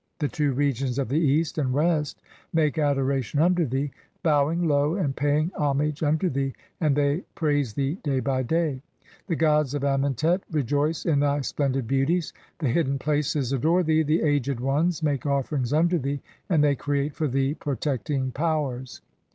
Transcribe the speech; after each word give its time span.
The 0.17 0.27
two 0.27 0.51
regions 0.53 0.97
of 0.97 1.09
the 1.09 1.19
East 1.19 1.59
and 1.59 1.71
"West 1.71 2.23
make 2.51 2.79
adoration 2.79 3.39
unto 3.39 3.67
thee, 3.67 3.91
bowing 4.23 4.67
low 4.67 4.95
and 4.95 5.15
paying 5.15 5.51
ho 5.55 5.75
"mage 5.75 6.01
unto 6.01 6.27
thee 6.27 6.55
and 6.79 6.95
thev 6.95 7.21
praise 7.35 7.75
thee 7.75 7.99
day 8.01 8.19
by 8.19 8.41
day; 8.41 8.81
the 9.27 9.35
gods 9.35 9.75
of 9.75 9.83
"Amentet 9.83 10.41
rejoice 10.51 11.05
in 11.05 11.19
thy 11.19 11.41
splendid 11.41 11.85
beauties. 11.87 12.33
The 12.57 12.69
hidden 12.69 12.97
places 12.97 13.53
"adore 13.53 13.83
thee, 13.83 14.01
the 14.01 14.23
aged 14.23 14.59
ones 14.59 15.03
make 15.03 15.27
offerings 15.27 15.71
unto 15.71 15.99
thee, 15.99 16.21
and 16.49 16.63
they 16.63 16.73
"create 16.73 17.13
for 17.13 17.27
thee 17.27 17.53
protecting 17.53 18.31
powers. 18.31 19.01